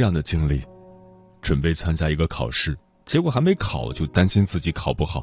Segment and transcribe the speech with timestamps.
[0.00, 0.62] 这样的经历，
[1.42, 5.22] 准备参加一个考试，结果还没考就担心自己考不好，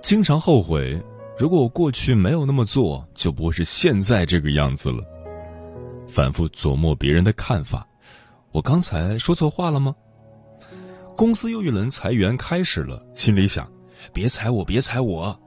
[0.00, 1.04] 经常后悔，
[1.38, 5.04] 如果我过去没有那么做，就不会是现在这个样子了。
[6.08, 7.86] 反复琢磨别人的看法，
[8.52, 9.94] 我刚才说错话了吗？
[11.14, 13.70] 公司又一轮裁员开始了，心里想，
[14.14, 15.38] 别裁我，别裁我。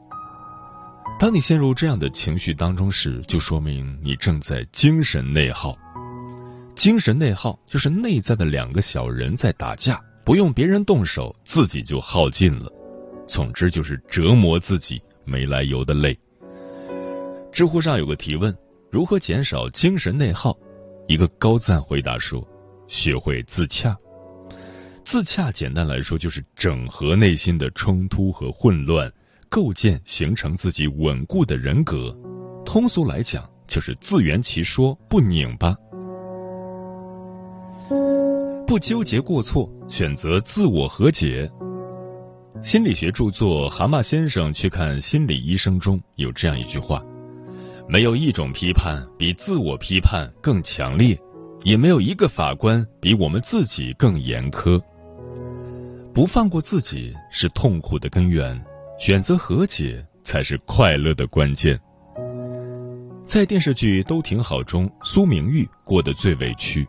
[1.17, 5.75] 当你陷入这样的情绪当中时，就说明你正在精神内耗。
[6.77, 12.71] 精神内耗就是内在的两个小人在打架，不用别人动手，自己就耗尽了。
[13.27, 16.15] 总之就是折磨自己，没来由的累。
[17.51, 18.55] 知乎上有个提问：
[18.91, 20.55] 如何减少精神内耗？
[21.07, 22.47] 一个高赞回答说：
[22.87, 23.97] 学会自洽。
[25.03, 29.11] 自洽简单来说就是整合内心的冲突和混乱，
[29.49, 32.15] 构建形成自己稳固的人格。
[32.63, 35.75] 通俗来讲就是自圆其说，不拧巴。
[38.77, 41.49] 不纠结过错，选择自我和解。
[42.61, 47.01] 心理学著作《蛤蟆先生去看心理医生》中有这样一句话：
[47.89, 51.19] 没有一种批判比自我批判更强烈，
[51.63, 54.79] 也没有一个法官比我们自己更严苛。
[56.13, 58.63] 不放过自己是痛苦的根源，
[58.99, 61.79] 选择和解才是快乐的关键。
[63.25, 66.87] 在电视剧《都挺好》中，苏明玉过得最委屈。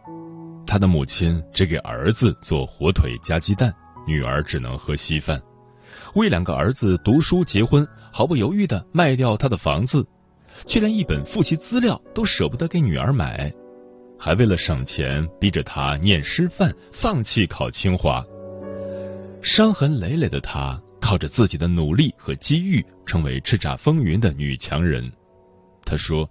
[0.68, 3.74] 他的母亲只给儿子做火腿加鸡蛋，
[4.06, 5.40] 女儿只能喝稀饭。
[6.14, 10.06] 为两个儿子读书结婚，毫不犹豫的卖掉他的房子，
[10.66, 13.50] 却连一本复习资料都舍不得给女儿买，
[14.18, 18.22] 还为了省钱逼着他念师范，放弃考清华。
[19.40, 25.10] 伤痕累累的他，靠着自己的努力和机遇，成为叱咤风云的女强人。
[25.82, 26.28] 他说：“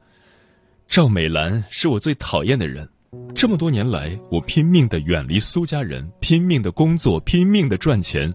[0.87, 2.87] 赵美兰是我最讨厌的人。”
[3.33, 8.33] 这么多年来，我拼命的远离苏家人，拼命的工作，拼命的赚钱，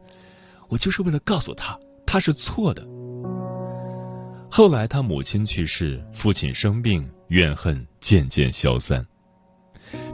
[0.68, 2.86] 我就是为了告诉他，他是错的。
[4.50, 9.06] 后来他母亲去世，父亲生病，怨恨渐渐消散。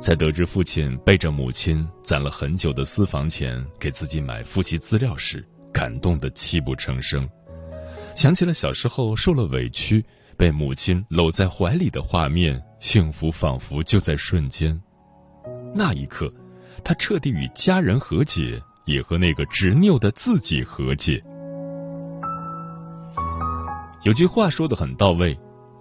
[0.00, 7.28] 在得知父亲背着母亲攒了很久的私房钱给自己买复习资料时，感动的泣不成声，
[8.16, 10.04] 想起了小时候受了委屈。
[10.38, 14.80] 被母亲搂在怀里的画面，幸福仿佛就在瞬间。
[15.74, 16.32] 那一刻，
[16.84, 21.20] 他彻底与家人和解，也和那个执拗的自己和解。
[24.04, 25.36] 有句话说的很到位：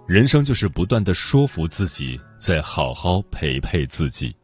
[0.08, 4.34] 人生就是不断的说服自己，再好好陪陪自己。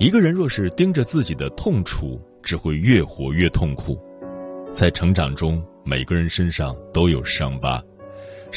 [0.00, 3.96] 一个人若是盯着自己的痛处，只会越活越痛苦。
[4.72, 7.80] 在成长中，每个人身上都有伤疤。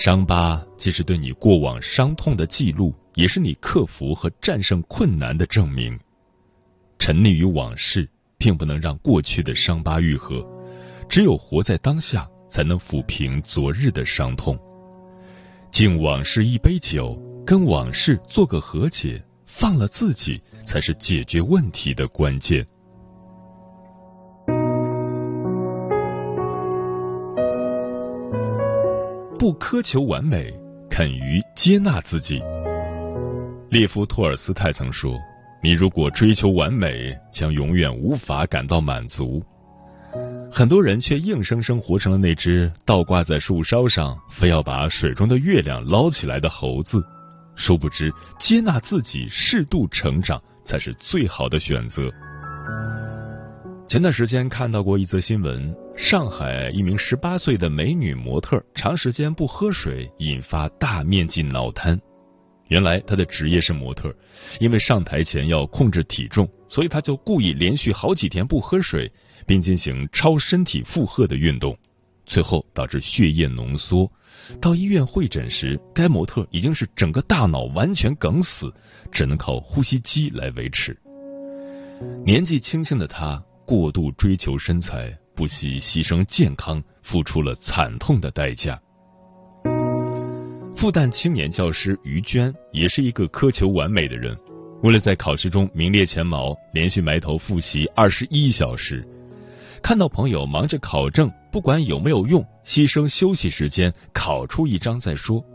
[0.01, 5.99] 伤疤既是对你过往伤痛的记录，也是你克服和战胜困难的证明。
[6.97, 10.41] 沉溺于往事，并不能让过去的伤疤愈合。
[11.09, 14.57] 只有活在当下，才能抚平昨日的伤痛。
[15.69, 22.65] 敬往事一杯酒，跟往事做个和解，放了自己，才是解决问题的关键。
[29.39, 30.53] 不苛求完美，
[30.89, 32.43] 肯于接纳自己。
[33.69, 35.17] 列夫·托尔斯泰曾说
[35.63, 39.41] ：“你如果追求完美，将永远无法感到满足。”
[40.51, 47.01] 很多人却硬生生活成了那只倒挂在树梢上，非要把水中的月亮捞起来的猴子。
[47.55, 52.11] 殊不知，接纳自己，适度成长，才是最好的选择。
[53.89, 61.99] 前段时间看到过一则新闻：上海一名十八岁的美女模特长时间不喝水，引发大面积脑瘫。
[62.67, 64.13] 原来她的职业是模特，
[64.59, 69.11] 因为上台前要控制体重，所以她就故意连续好几天不喝水，
[69.47, 71.75] 并进行超身体负荷的运动，
[72.27, 74.07] 最后导致血液浓缩。
[74.61, 78.71] 到医院会诊时，该模特已经是整个大脑完全梗死，
[79.11, 80.95] 只能靠呼吸机来维持。
[82.23, 88.81] 年纪轻轻的她过度追求身材，不惜牺牲健康，付出了惨痛的代价。
[90.75, 94.35] 复旦青年教师于娟也是一个苛求完美的人，
[94.81, 99.07] 为了在考试中名列前茅，连续埋头复习二十一小时。
[99.83, 105.45] 看到朋友忙着考证，不管有没有用，牺牲休息时间考出一张再说。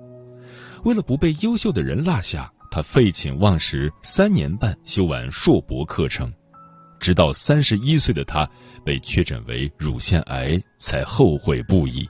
[0.85, 6.33] 为了不被优秀的人落下，他废寝忘食三年半修完硕博课程，
[7.05, 8.49] 直到三十一岁的他
[8.83, 12.09] 被确诊为乳腺癌，才后悔不已。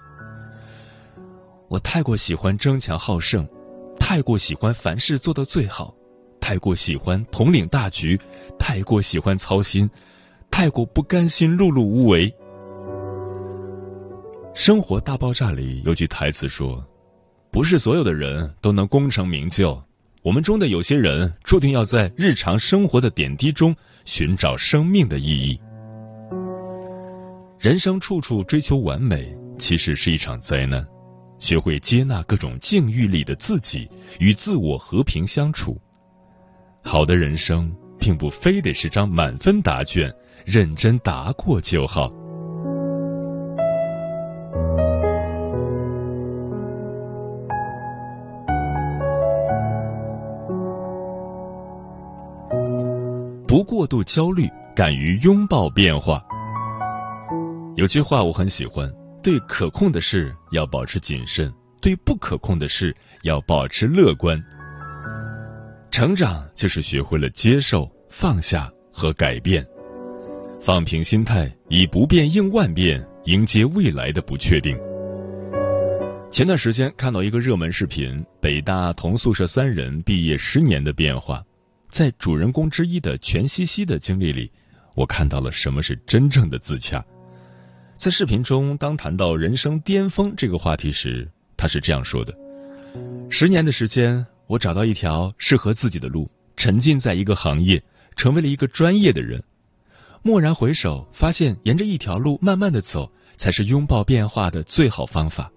[1.69, 3.45] 我太过喜欢争强好胜，
[3.99, 5.93] 太过喜欢凡事做到最好，
[6.41, 8.17] 太过喜欢统领大局，
[8.57, 9.91] 太过喜欢操心。
[10.49, 12.31] 太过不甘心碌碌无为，
[14.55, 16.87] 《生活大爆炸》里有句台词说
[17.51, 19.83] ：“不是所有的人都能功成名就，
[20.25, 23.77] 我们中的有些人注定要在日常生活的点滴中
[24.07, 25.61] 寻找生命的意义。”
[27.61, 30.83] 人生处处追求完美，其实是一场灾难。
[31.39, 33.87] 学会接纳各种境遇里的自己，
[34.19, 35.79] 与自我和平相处。
[36.83, 40.11] 好的人生，并不非得是张满分答卷。
[40.47, 42.11] 认真答过就好。
[53.85, 56.25] 过度焦虑，敢于拥抱变化。
[57.77, 58.91] 有句话我很喜欢：
[59.23, 61.53] 对可控的事要保持谨慎，
[61.83, 64.43] 对不可控的事要保持乐观。
[65.91, 69.63] 成长就是学会了接受、放下和改变。
[70.63, 74.79] 放平心态，以不变应万变，迎接未来的不确定。
[76.33, 81.45] 前段时间看到一个热门视频，北大同宿舍三人毕业十年的变化。
[81.95, 84.51] 在主人公之一的全西西的经历里，
[84.97, 87.05] 我看到了什么是真正的自洽。
[87.97, 92.35] 在视频中，当谈到人生巅峰这个话题时，他是这样说的：
[93.31, 97.81] 十年的时间，我找到一条适合自己的路，沉浸在一个行业，
[98.17, 99.45] 成为了一个专业的人。
[100.25, 105.53] 蓦然回首，发现沿着一条路慢慢的走，才是拥抱变化的最好方法。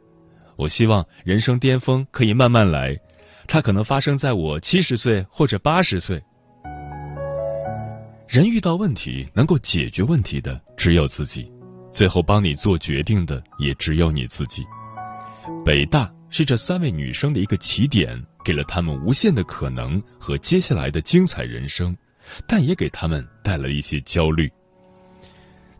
[0.56, 3.00] 我希望人生巅峰可以慢慢来，
[3.48, 6.22] 它可能发生在我七十岁或者八十岁。
[8.28, 11.50] 人遇到问题，能够解决问题的只有自己，
[11.92, 14.66] 最后帮你做决定的也只有你自己。
[15.66, 21.96] 北大是这三位女生的一个起点，给了她们无限的可能和接下来的精彩人生。
[22.46, 24.52] 但也给他们带来一些焦虑。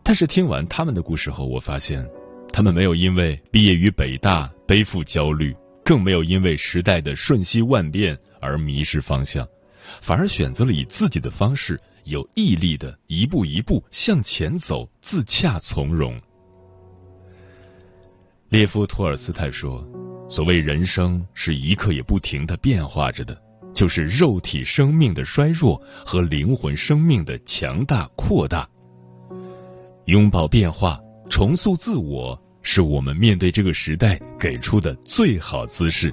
[0.02, 2.08] 但是听完他们的故事后，我发现，
[2.50, 5.54] 他们没有因为毕业于北大背负焦虑，
[5.88, 9.48] 更没有因为时代的瞬息万变而迷失方向，
[10.02, 16.20] 反而选择了以自己的方式，有毅力的一步一步向前走，自洽从容。
[18.50, 19.82] 列夫·托尔斯泰说
[20.28, 23.34] ：“所谓人生，是一刻也不停的变化着的。”
[23.72, 28.68] 就是肉体生命的衰弱和灵魂生命的强大扩大。
[30.04, 32.38] 拥抱变化，重塑自我，
[32.70, 36.12] 是我们面对这个时代给出的最好姿势。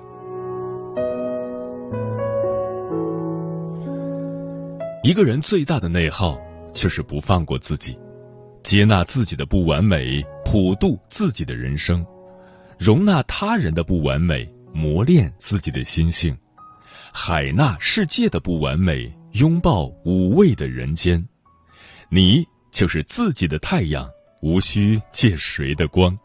[5.03, 6.39] 一个人最大的内耗，
[6.73, 7.99] 就是不放过自己，
[8.63, 12.05] 接纳自己的不完美，普度自己的人生，
[12.79, 16.35] 容纳他人的不完美，磨练自己的心性。
[17.13, 21.27] 海纳世界的不完美，拥抱五味的人间。
[22.09, 24.09] 你就是自己的太阳，
[24.41, 26.17] 无需借谁的光。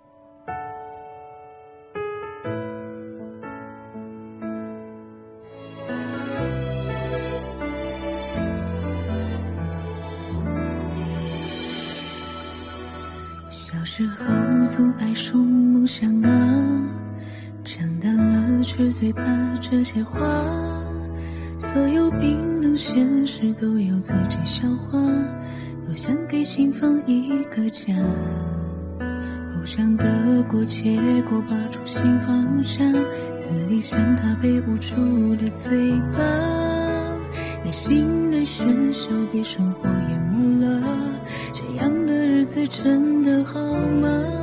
[32.81, 32.99] 放下，
[33.47, 35.71] 等理想它被捂住的嘴
[36.17, 36.21] 巴。
[37.63, 40.81] 内心的喧嚣，被生活淹没了，
[41.53, 43.61] 这样的日子真的好
[44.01, 44.40] 吗？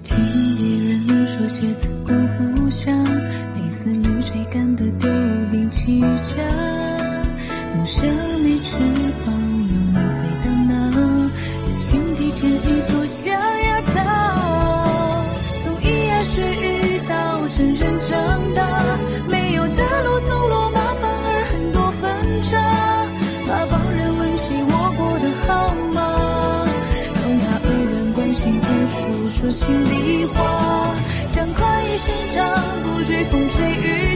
[0.00, 0.87] 听
[33.24, 34.07] 风吹雨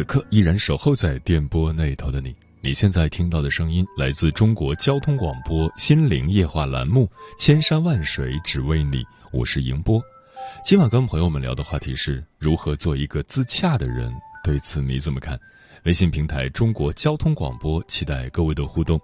[0.00, 2.34] 此刻依然守候在电波那头的你。
[2.62, 7.04] 你现在听到的声音来自中国交通广播《心灵夜话》栏目
[7.38, 10.00] 《千山万水只为你》，我是迎波。
[10.64, 14.10] 今晚跟朋友们聊的话题是如何做一个自洽的人，
[14.42, 15.38] 对此你怎么看？
[15.84, 18.98] 微信平台中国交通广播，期待各位的互动。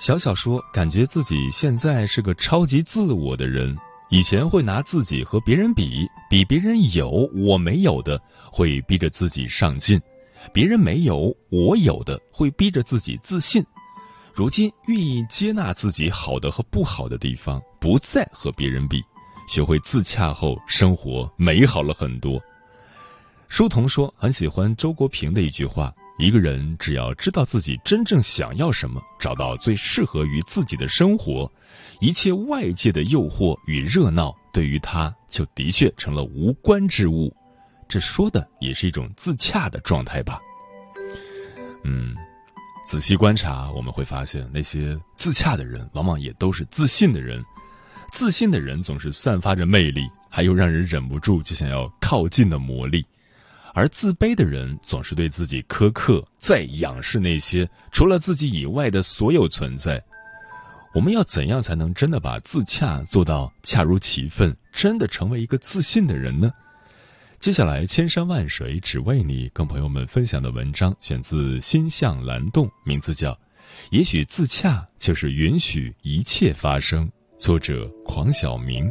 [0.00, 3.76] 小小说，感觉自己现在是个超级自我的人。
[4.08, 8.20] 以前会拿自己和别人比，比别人有我没有的，
[8.52, 9.98] 会逼着自己上进；
[10.52, 13.64] 别人没有我有的，会逼着自己自信。
[14.32, 19.02] 如今愿意接纳自己好的和不好的地方，不再和别人比，
[19.48, 22.40] 学会自洽后，生活美好了很多。
[23.48, 31.52] 书童说很喜欢周国平的一句话：一个人只要知道自己真正想要什么，找到最适合于自己的生活。
[32.00, 37.34] 一切外界的诱惑与热闹，对于他就的确成了无关之物。
[37.88, 40.40] 这说的也是一种自洽的状态吧。
[41.84, 42.16] 嗯，
[42.88, 47.44] 仔细观察，我们会发现，那些自洽的人，往往也都是自信的人。
[48.12, 53.04] 自信的人总是散发着魅力，还有让人忍不住就想要靠近的魔力。
[53.76, 60.02] 而自卑的人总是对自己苛刻，再仰视那些除了自己以外的所有存在。
[60.94, 66.52] 我们要怎样才能真的把自洽做到恰如其分，真的成为一个自信的人呢？
[67.38, 73.32] 接下来，千山万水只为你，跟朋友们分享的文章选自心向蓝洞，名字叫
[73.90, 78.90] 《也许自洽就是允许一切发生》，作者狂小明。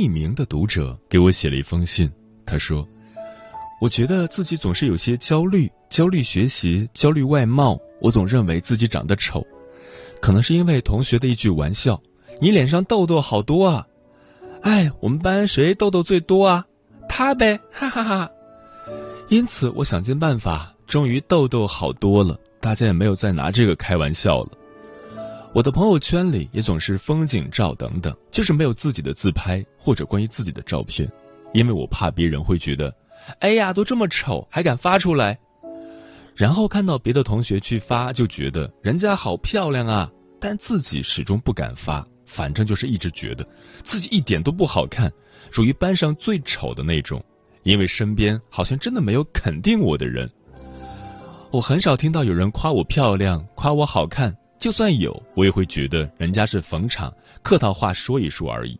[0.00, 2.10] 匿名的读者给我写了一封信，
[2.46, 2.88] 他说
[3.82, 7.78] ：“我觉得自己总是有些焦虑，焦虑学习，焦虑外貌。
[8.00, 9.46] 我总认为自己长得丑，
[10.22, 12.00] 可能是因为同学的一句玩笑
[12.40, 13.86] ：‘你脸上痘痘好多啊！’
[14.64, 16.64] 哎，我们班谁痘痘最多啊？
[17.06, 18.30] 他呗，哈哈哈。
[19.28, 24.52] 因此，我想尽办法，终于痘痘好多了，大家也没有再拿这个开玩笑了。”
[25.52, 31.10] 我的朋友圈里也总是风景照等等，就是没有自己的自拍或者关于自己的照片，
[31.52, 32.94] 因为我怕别人会觉得，
[33.40, 35.40] 哎呀，都这么丑还敢发出来。
[36.36, 43.44] 然后看到别的同学去发，就觉得人家好漂亮啊，但自己始终不敢发，反正就是一直觉得
[43.82, 45.12] 自己一点都不好看，
[45.50, 47.20] 属于班上最丑的那种，
[47.64, 50.30] 因为身边好像真的没有肯定我的人。
[51.50, 54.36] 我很少听到有人夸我漂亮，夸我好看。
[54.60, 57.12] 就算有，我也会觉得人家是逢场，
[57.42, 58.78] 客套话说一说而已。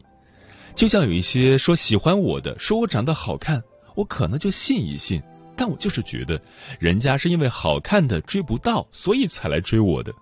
[0.74, 3.62] 就像有一些说喜欢我的，说我长得好看，
[3.96, 5.22] 我可能就信一信，
[5.56, 6.40] 但我就是觉得
[6.78, 10.12] 人家是因为好看的追不到，所以才来追我的。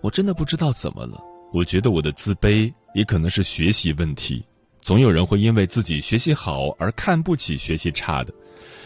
[0.00, 4.42] 我真的不知道怎么了，我觉得我的自卑也可能是学习问题。
[4.80, 8.32] 总有人会因为自己学习好而看不起学习差的，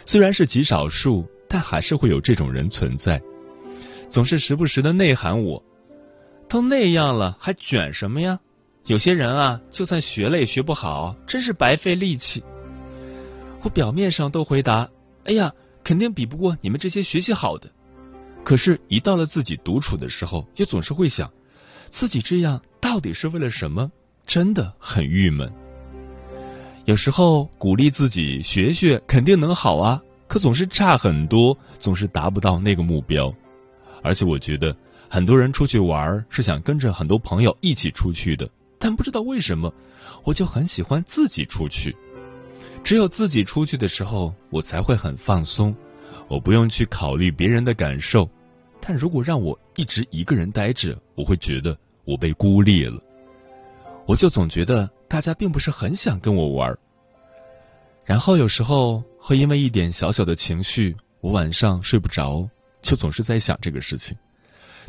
[0.05, 3.21] 虽然是极少数，但还是会有这种人存在，
[4.09, 5.63] 总是时不时的内涵我，
[6.49, 8.41] 都那样了还卷什么呀？
[8.87, 12.43] 有些人啊，就算学了也学不好，真是白费力气。
[13.63, 14.89] 我表面上都回答
[15.27, 15.53] ：“哎呀，
[15.85, 17.71] 肯定比不过你们这些学习好的。”
[18.45, 21.31] 可是，一到了自己独处的时候，又总是会想，
[21.91, 23.91] 自己这样到底是为了什么？
[24.25, 25.53] 真的很郁闷。
[26.87, 33.35] 有时候鼓励自己学学，肯定能好啊，可总是差很多，总是达不到那个目标。
[34.03, 34.77] 而且我觉得，
[35.09, 38.49] 很多人出去玩是想跟着很多朋友一起出去的。
[38.79, 39.73] 但不知道为什么，
[40.25, 41.97] 我就很喜欢自己出去。
[42.85, 45.75] 只有自己出去的时候，我才会很放松，
[46.29, 48.29] 我不用去考虑别人的感受。
[48.81, 53.03] 但如果让我一直一个人待着，我会觉得我被孤立了。
[54.07, 56.79] 我就总觉得大家并不是很想跟我玩。
[58.05, 62.49] 然后有时候会因为一点小小的情绪，我晚上睡不着，
[62.89, 64.17] 就总是在想这个事情。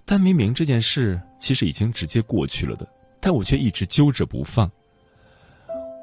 [0.06, 2.88] 但明明这件事其实已经直接过去了的。
[3.20, 4.72] 但我却一直揪着不放，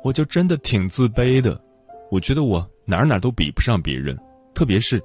[0.04, 1.58] 我就真的挺自卑的。
[2.10, 4.18] 我觉得我哪哪都比不上别人，
[4.54, 5.02] 特别是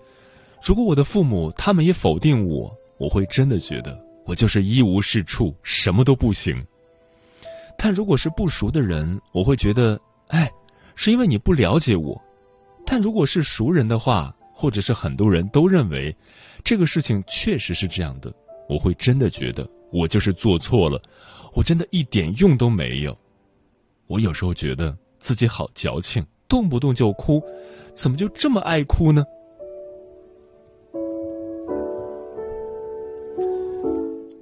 [0.62, 6.62] 如果我的父母他们也否定我，我会真的觉得我就是一无是处，什么都不行。
[7.78, 10.52] 但如果是不熟的人，我会觉得，哎，
[10.96, 12.22] 是因为你不了解我。
[12.86, 16.14] 但如果是熟人的话，或者是很多人都认为
[16.64, 18.34] 这个事情确实是这样的，
[18.68, 21.02] 我会真的觉得我就是做错了。
[21.54, 23.18] 我真的一点用都没有。
[24.08, 27.44] 我有时候觉得自己好矫情，动不动就哭，
[27.94, 29.26] 怎么就这么爱哭呢？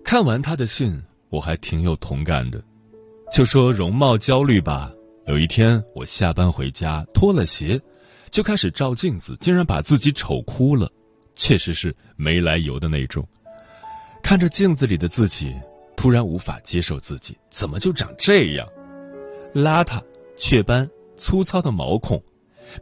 [0.03, 2.63] 看完他的信，我还挺有同感的。
[3.31, 4.91] 就说容貌焦虑吧，
[5.27, 7.79] 有一天我下班回家脱了鞋，
[8.31, 10.91] 就开始照镜子，竟然把自己丑哭了，
[11.39, 13.27] 确实是没来由的那种。
[14.21, 15.55] 看着镜子里的自己。
[15.95, 18.65] 突然无法接受自己怎么就长这样，
[19.53, 20.01] 邋遢、
[20.37, 22.23] 雀斑、粗糙的毛孔，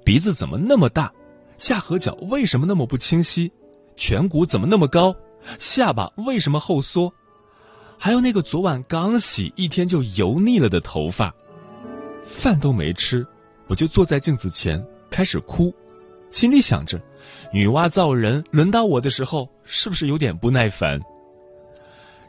[0.06, 1.12] 鼻子怎么那么大，
[1.58, 3.52] 下颌角为什么那么不清晰，
[3.96, 5.16] 颧骨怎么那么高，
[5.58, 7.12] 下巴为什么后缩，
[7.98, 11.34] 还有那个昨晚刚洗一天就油腻了的头发，
[12.30, 13.26] 饭都没吃，
[13.66, 15.74] 我就坐在镜子前开始哭，
[16.30, 17.02] 心里想着，
[17.54, 21.00] 女娲造人，轮到我的时候是不是有点不耐烦？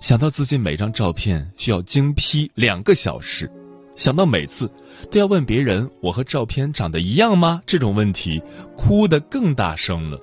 [0.00, 3.50] 想到自己每张照片需要精 P 两个小时，
[3.96, 4.70] 想到每次
[5.10, 8.40] 都要问别人我和照片长得一样吗这种问题，
[8.76, 10.18] 哭得更大声了。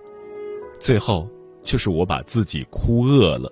[0.79, 1.27] 最后
[1.62, 3.51] 就是我把自己哭饿了，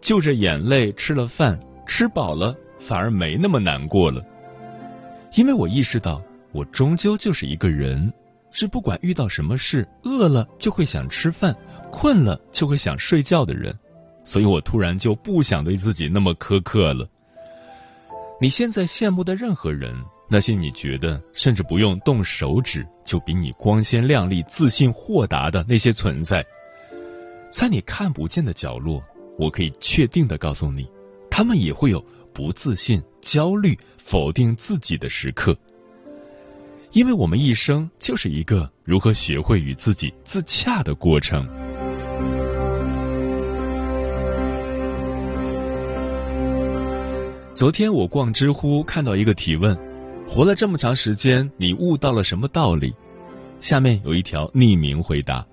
[0.00, 4.22] 就着眼泪吃了饭，吃饱了反而没那么难过了。
[5.34, 8.12] 因为我意识到，我终究就是一个人，
[8.56, 11.54] 是不管遇到什么事，饿了就会想吃饭，
[11.90, 13.76] 困了就会想睡觉的人。
[14.22, 17.06] 所以我突然就不想对自己那么苛刻了。
[18.40, 19.92] 你现在羡慕的任何人，
[20.30, 26.46] 那些你觉得甚至不用动手指就比你光鲜亮丽、自信豁达的那些存在，
[27.50, 29.02] 在你看不见的角落，
[29.36, 30.88] 我可以确定的告诉你，
[31.28, 35.56] 他们也会有不自信、焦虑、否定自己的时刻。
[36.94, 41.44] 因为我们一生就是一个如何学会与自己自洽的过程。
[47.52, 49.76] 昨天我逛知乎看到一个提问：
[50.24, 52.94] 活了这么长时间，你悟到了什么道理？
[53.60, 55.44] 下面有一条匿名回答：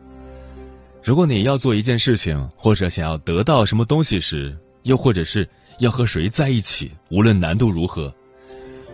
[1.04, 5.50] 如果你要做一件事情，或者想要得到什么东西时，又或者是
[5.80, 8.14] 要和谁在一起，无论难度如何，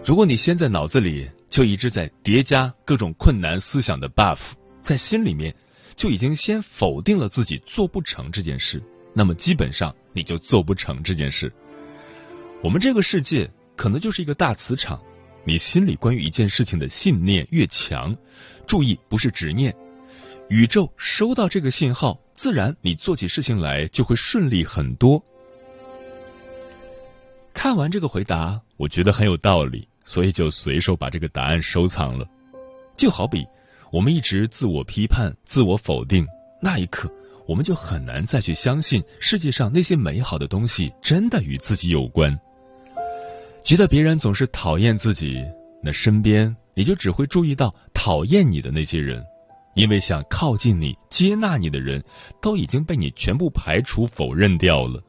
[0.05, 4.39] 如果你先在脑子里就一直在叠加各种困难思想的 buff，
[4.81, 5.55] 在心里面
[5.95, 8.83] 就已经先否定了自己做不成这件事，
[9.13, 11.51] 那么基本上你就做不成这件事。
[12.63, 15.01] 我们这个世界可能就是一个大磁场，
[15.45, 18.15] 你心里关于一件事情的信念越强，
[18.65, 19.75] 注意不是执念，
[20.49, 25.23] 宇宙收到这个信号，自然你做起事情来就会顺利很多。
[27.53, 32.25] 看完这个回答，我觉得很有道理，所以就随手把这个答案收藏了。
[32.97, 33.45] 就好比
[33.91, 36.25] 我们一直自我批判、自我否定，
[36.59, 37.11] 那一刻
[37.47, 42.39] 我们就很难再去相信世界上那些美好的东西真的与自己有关。
[43.63, 45.45] 觉得别人总是讨厌自己，
[45.83, 49.23] 那身边也就只会注意到讨厌你的那些人，
[49.75, 52.03] 因为想靠近你、接纳你的人
[52.41, 55.03] 都已经被你全部排除、否认掉了。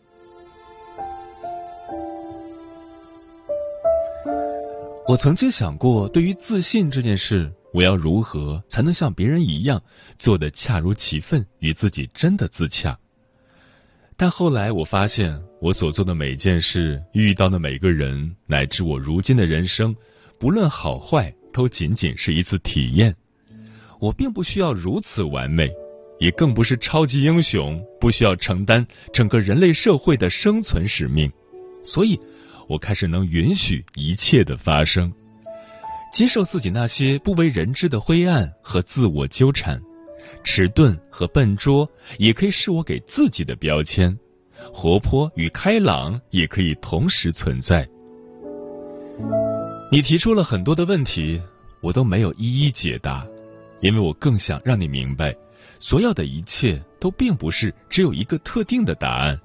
[5.08, 7.50] 我曾经想过，对于自信这件事。
[7.72, 9.82] 我要如何才能像别人一样
[10.18, 12.98] 做得恰如其分，与自己真的自洽？
[14.18, 19.96] 但后来我发现，我所做的每件事、遇到的每个人，乃至我如今的人生，
[20.38, 23.16] 不论好坏，都仅仅是一次体验。
[24.00, 25.70] 我并不需要如此完美，
[26.18, 31.32] 也更不是超级英雄，不需要承担整个人类社会的生存使命。
[31.82, 32.18] 所以，
[32.68, 35.12] 我开始能允许一切的发生。
[36.12, 39.80] 接受自己那些不为人知的灰暗和自我纠缠，
[40.44, 44.16] 迟钝和笨拙也可以是我给自己的标签，
[44.72, 47.86] 活泼与开朗也可以同时存在。
[49.90, 51.40] 你提出了很多的问题，
[51.82, 53.26] 我都没有一一解答，
[53.80, 55.34] 因为我更想让你明白，
[55.80, 59.38] 所有的一切都并不是只有一个特定的答案。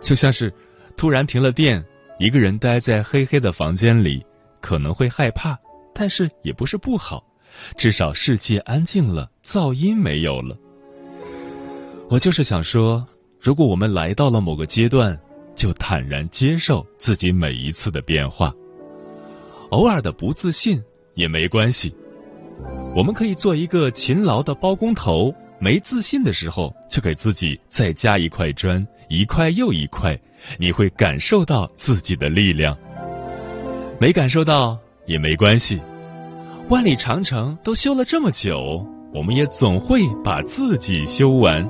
[0.00, 0.52] 就像是
[0.96, 1.84] 突然停了电，
[2.20, 4.22] 一个人待在黑黑的房间里，
[4.60, 5.58] 可能会害怕。
[5.94, 7.24] 但是也不是不好，
[7.78, 10.54] 至少世界安静了，噪音没有了。
[12.10, 13.06] 我就是想说，
[13.40, 15.18] 如果我们来到了某个阶段，
[15.54, 18.52] 就坦然接受自己每一次的变化，
[19.70, 20.82] 偶尔的不自信
[21.14, 21.96] 也没关系。
[22.94, 30.18] 我们可以做一个勤劳的包工头，没自信的时候就给自己再加一块砖，一块又一块，
[30.58, 32.76] 你会感受到自己的力量。
[34.00, 34.78] 没感受到。
[35.06, 35.80] 也没关系，
[36.68, 41.68] 万里长城都修了这么久，我们也总会把自己修完。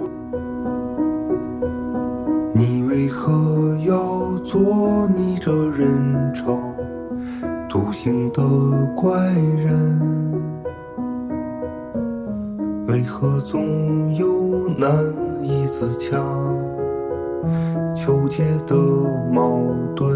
[2.55, 6.61] 你为何要做逆着人潮
[7.67, 8.43] 独行的
[8.95, 10.20] 怪人？
[12.91, 14.91] 为何总有难
[15.45, 16.17] 以自洽
[17.95, 18.75] 纠结的
[19.33, 19.63] 矛
[19.95, 20.11] 盾？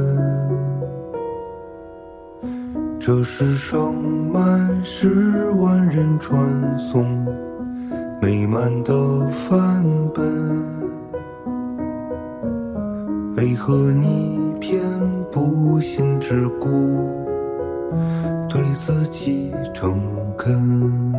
[2.98, 6.36] 这世上满是万人传
[6.76, 7.24] 颂
[8.20, 8.92] 美满的
[9.30, 10.24] 范本，
[13.36, 14.82] 为何你偏
[15.30, 16.68] 不信只顾，
[18.48, 20.00] 对自己诚
[20.36, 21.14] 恳？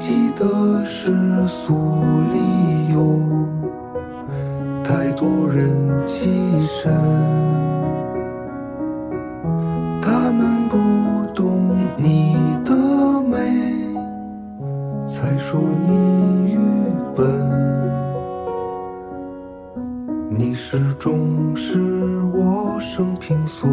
[0.00, 1.12] 记得世
[1.48, 1.74] 俗
[2.32, 3.20] 里有
[4.84, 5.68] 太多人
[6.06, 6.92] 情身
[10.00, 10.76] 他们不
[11.34, 12.74] 懂你的
[13.22, 13.38] 美
[15.04, 16.58] 才说你愚
[17.16, 17.26] 笨
[20.30, 21.80] 你始终是
[22.32, 23.68] 我生平所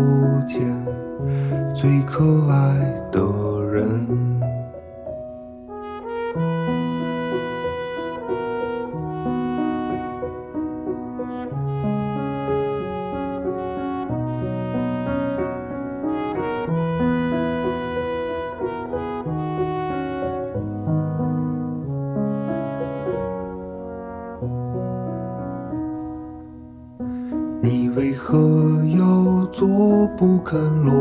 [30.46, 30.94] 不肯落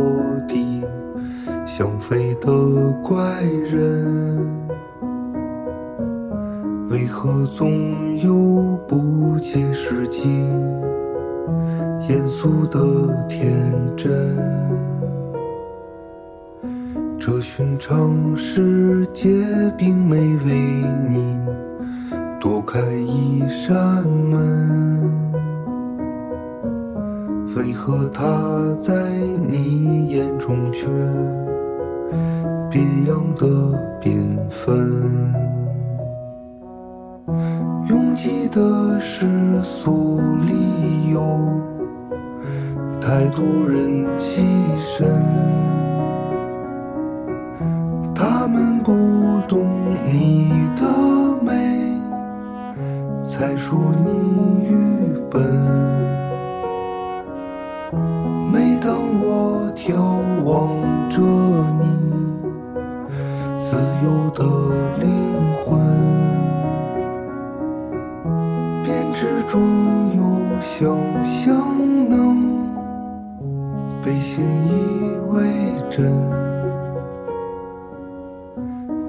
[0.48, 0.82] 地，
[1.66, 2.50] 想飞的
[3.02, 4.48] 怪人，
[6.88, 10.30] 为何总有不切实际、
[12.08, 14.34] 严肃的天真？
[17.20, 19.43] 这寻常世界
[27.56, 28.24] 为何他
[28.80, 28.92] 在
[29.48, 30.88] 你眼中却
[32.68, 33.46] 别样的
[34.02, 35.32] 缤纷？
[37.88, 41.20] 拥挤的世俗里有
[43.00, 44.42] 太多人栖
[44.80, 45.06] 身，
[48.12, 48.92] 他们不
[49.46, 49.64] 懂
[50.10, 50.82] 你的
[51.40, 51.52] 美，
[53.24, 54.10] 才说你
[54.68, 54.74] 愚
[55.30, 55.40] 笨。
[59.74, 59.92] 眺
[60.44, 60.78] 望
[61.10, 61.20] 着
[61.80, 61.84] 你
[63.58, 64.44] 自由的
[64.98, 65.06] 灵
[65.64, 65.78] 魂，
[68.84, 69.60] 编织中
[70.16, 70.22] 有
[70.60, 71.52] 想象
[72.08, 72.12] 能
[74.02, 74.70] 被信以
[75.32, 75.42] 为
[75.90, 76.12] 真。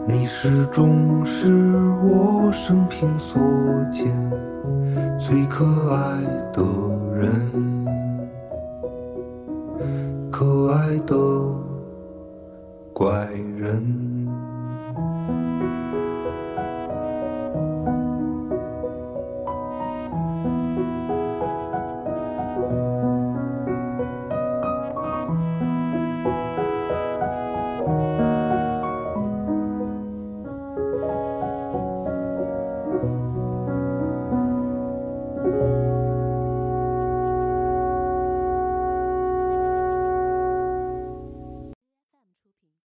[0.08, 3.41] 你始终是我生平所
[3.91, 4.08] 见
[5.17, 6.63] 最可爱的
[7.15, 7.30] 人，
[10.38, 11.15] 可爱的
[12.93, 13.26] 怪
[13.58, 14.14] 人。